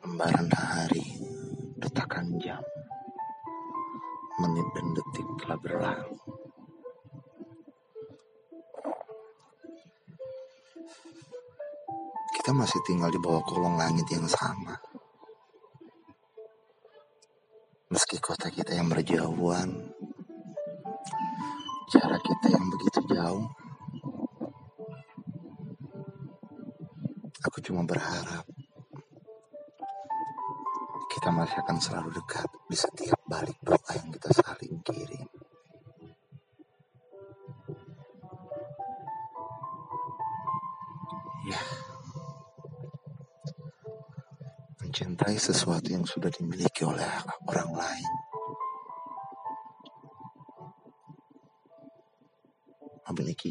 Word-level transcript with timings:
Lembaran 0.00 0.48
hari, 0.50 1.06
detakan 1.78 2.38
jam, 2.38 2.62
menit 4.40 4.66
dan 4.74 4.86
detik 4.94 5.28
telah 5.42 5.58
berlalu. 5.60 6.16
Kita 12.40 12.50
masih 12.56 12.80
tinggal 12.88 13.12
di 13.12 13.20
bawah 13.20 13.44
kolong 13.44 13.76
langit 13.76 14.08
yang 14.10 14.24
sama. 14.24 14.74
Meski 17.90 18.16
kota 18.22 18.48
kita 18.48 18.78
yang 18.78 18.86
berjauhan, 18.86 19.68
cara 21.90 22.16
kita 22.22 22.46
yang 22.54 22.66
begitu 22.70 23.00
jauh, 23.10 23.44
aku 27.40 27.58
cuma 27.64 27.82
berharap 27.88 28.44
kita 31.10 31.28
masih 31.34 31.58
akan 31.60 31.78
selalu 31.82 32.10
dekat 32.16 32.48
di 32.70 32.76
setiap 32.78 33.20
balik 33.26 33.58
doa 33.60 33.92
yang 33.98 34.08
kita 34.14 34.30
saling 34.30 34.78
kirim. 34.86 35.26
Ya, 41.50 41.60
mencintai 44.78 45.34
sesuatu 45.34 45.88
yang 45.90 46.06
sudah 46.06 46.30
dimiliki 46.30 46.86
oleh 46.86 47.08
orang 47.48 47.72
lain. 47.74 48.12
Memiliki 53.10 53.50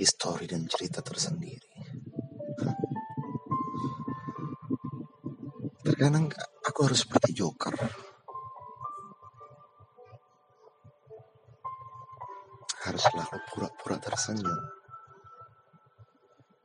histori 0.00 0.48
dan 0.48 0.64
cerita 0.64 1.04
tersendiri. 1.04 1.73
Terkadang 5.94 6.26
aku 6.66 6.90
harus 6.90 7.06
seperti 7.06 7.38
Joker. 7.38 7.70
Harus 12.82 12.98
selalu 12.98 13.38
pura-pura 13.46 14.02
tersenyum. 14.02 14.58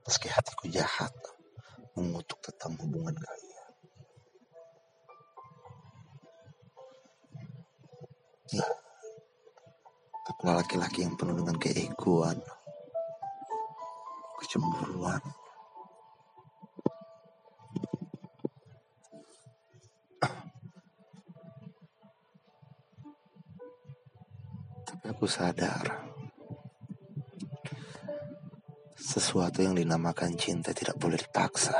Meski 0.01 0.33
hatiku 0.33 0.65
jahat 0.73 1.13
mengutuk 1.93 2.41
tentang 2.41 2.73
hubungan 2.81 3.13
kalian. 3.13 3.71
Ya, 8.49 8.65
aku 10.25 10.41
laki-laki 10.49 11.05
yang 11.05 11.13
penuh 11.13 11.37
dengan 11.37 11.61
keegoan, 11.61 12.41
kecemburuan, 14.41 15.21
aku 25.07 25.25
sadar 25.29 26.09
sesuatu 28.95 29.63
yang 29.65 29.73
dinamakan 29.73 30.37
cinta 30.37 30.69
tidak 30.69 30.99
boleh 31.01 31.17
dipaksa. 31.17 31.73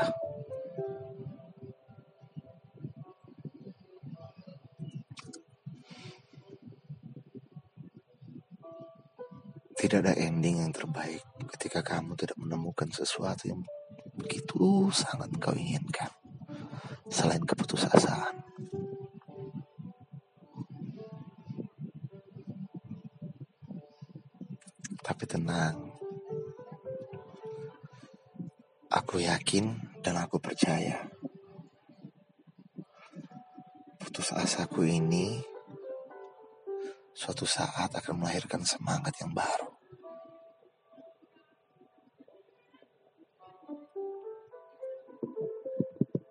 Tidak 9.80 10.04
ada 10.04 10.12
ending 10.12 10.60
yang 10.60 10.72
terbaik 10.76 11.24
ketika 11.56 11.80
kamu 11.80 12.12
tidak 12.12 12.36
menemukan 12.36 12.92
sesuatu 12.92 13.48
yang 13.48 13.64
begitu 14.12 14.92
sangat 14.92 15.32
kau 15.40 15.56
inginkan 15.56 16.12
selain 17.08 17.40
keputusasaan. 17.40 18.36
Tapi 25.00 25.24
tenang. 25.24 25.76
Aku 28.90 29.22
yakin 29.22 29.70
dan 30.04 30.20
aku 30.20 30.36
percaya. 30.42 31.08
Putus 33.96 34.34
asaku 34.34 34.84
ini 34.84 35.40
suatu 37.14 37.46
saat 37.46 37.94
akan 37.96 38.24
melahirkan 38.24 38.60
semangat 38.66 39.14
yang 39.22 39.32
baru. 39.32 39.70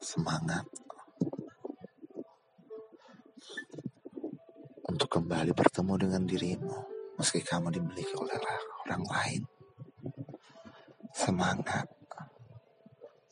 Semangat 0.03 0.65
untuk 4.89 5.07
kembali 5.07 5.53
bertemu 5.53 5.93
dengan 6.01 6.23
dirimu 6.25 6.98
meski 7.19 7.43
kamu 7.43 7.67
dimiliki 7.75 8.15
oleh 8.15 8.39
orang 8.87 9.03
lain. 9.03 9.43
Semangat 11.11 11.83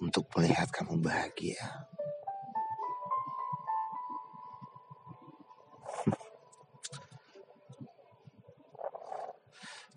untuk 0.03 0.27
melihat 0.35 0.67
kamu 0.75 0.99
bahagia. 0.99 1.87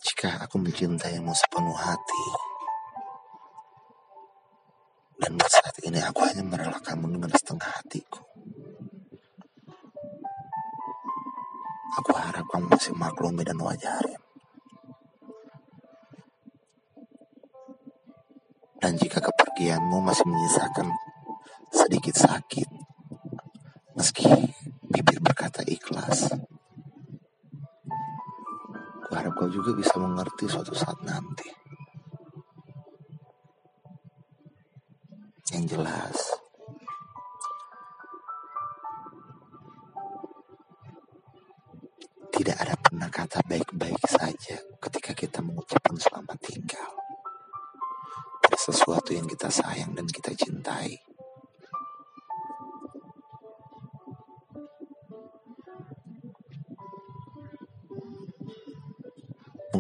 Jika 0.07 0.47
aku 0.47 0.63
mencintaimu 0.63 1.35
sepenuh 1.35 1.75
hati, 1.75 2.27
dan 5.19 5.35
saat 5.51 5.75
ini 5.83 5.99
aku 5.99 6.23
hanya 6.31 6.47
merelakanmu 6.47 7.11
dengan 7.11 7.35
setengah 7.35 7.67
hatiku. 7.75 8.30
Aku 11.99 12.15
harap 12.15 12.47
kamu 12.47 12.71
masih 12.71 12.95
maklumi 12.95 13.43
dan 13.43 13.59
wajarin. 13.59 14.23
Dan 18.81 18.97
jika 18.97 19.21
kepergianmu 19.21 20.01
masih 20.01 20.25
menyisakan 20.25 20.89
sedikit 21.69 22.17
sakit, 22.17 22.65
meski 23.99 24.25
bibir 24.89 25.21
berkata 25.21 25.61
ikhlas, 25.69 26.33
aku 29.05 29.11
harap 29.13 29.37
kau 29.37 29.53
juga 29.53 29.77
bisa 29.77 30.01
mengerti 30.01 30.49
suatu 30.49 30.73
saat 30.73 30.97
nanti. 31.05 31.53
Yang 35.53 35.77
jelas, 35.77 36.40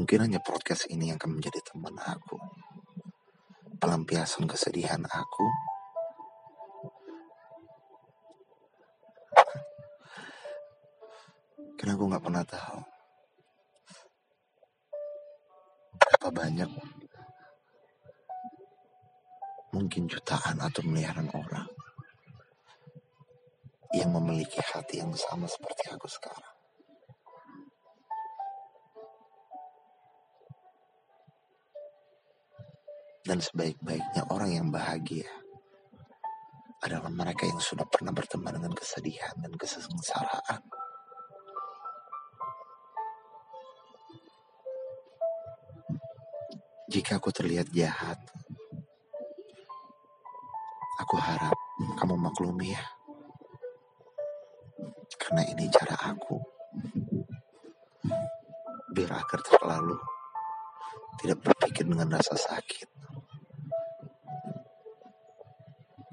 Mungkin 0.00 0.32
hanya 0.32 0.40
podcast 0.40 0.88
ini 0.88 1.12
yang 1.12 1.20
akan 1.20 1.36
menjadi 1.36 1.60
teman 1.60 1.92
aku. 2.00 2.40
Pelampiasan 3.76 4.48
kesedihan 4.48 5.04
aku. 5.04 5.46
Karena 11.76 12.00
aku 12.00 12.04
gak 12.08 12.24
pernah 12.24 12.44
tahu 12.48 12.80
berapa 16.00 16.28
banyak 16.32 16.70
mungkin 19.76 20.08
jutaan 20.08 20.64
atau 20.64 20.80
miliaran 20.80 21.28
orang 21.28 21.68
yang 23.92 24.16
memiliki 24.16 24.64
hati 24.64 25.04
yang 25.04 25.12
sama 25.12 25.44
seperti 25.44 25.92
aku 25.92 26.08
sekarang. 26.08 26.59
Dan 33.20 33.38
sebaik-baiknya 33.38 34.26
orang 34.32 34.50
yang 34.50 34.68
bahagia 34.72 35.28
adalah 36.80 37.12
mereka 37.12 37.44
yang 37.44 37.60
sudah 37.60 37.84
pernah 37.84 38.10
berteman 38.10 38.56
dengan 38.56 38.72
kesedihan 38.72 39.36
dan 39.40 39.52
kesengsaraan. 39.56 40.62
Jika 46.90 47.22
aku 47.22 47.30
terlihat 47.30 47.70
jahat, 47.70 48.18
Aku 51.00 51.16
harap 51.16 51.56
kamu 51.96 52.12
maklumi 52.12 52.76
ya. 52.76 52.84
Karena 55.16 55.48
ini 55.48 55.64
cara 55.72 55.96
aku. 56.12 56.36
Biar 58.92 59.08
agar 59.16 59.40
terlalu 59.40 59.96
tidak 61.24 61.40
berpikir 61.40 61.88
dengan 61.88 62.20
rasa 62.20 62.36
sakit. 62.36 62.99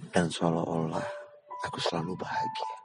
Dan 0.07 0.31
seolah-olah 0.31 1.07
aku 1.67 1.77
selalu 1.83 2.15
bahagia. 2.15 2.75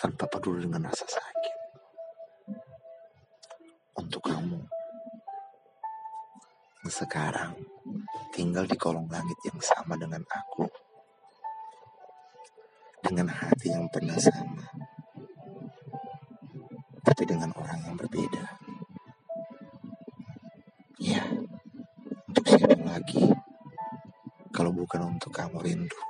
Tanpa 0.00 0.24
peduli 0.30 0.64
dengan 0.64 0.88
rasa 0.88 1.04
sakit. 1.04 1.56
Untuk 4.00 4.22
kamu. 4.24 4.60
Sekarang 6.90 7.54
tinggal 8.32 8.66
di 8.66 8.74
kolong 8.74 9.06
langit 9.12 9.36
yang 9.44 9.60
sama 9.60 9.94
dengan 9.98 10.24
aku. 10.26 10.64
Dengan 13.04 13.28
hati 13.28 13.74
yang 13.74 13.86
pernah 13.92 14.16
sama. 14.16 14.64
Tapi 17.04 17.22
dengan 17.26 17.50
orang 17.58 17.78
yang 17.84 17.94
berbeda. 17.98 18.44
Ya, 21.00 21.24
untuk 22.28 22.44
siapa 22.44 22.76
lagi? 22.84 23.39
Kalau 24.60 24.76
bukan 24.76 25.16
untuk 25.16 25.32
kamu 25.32 25.56
rindu. 25.64 26.09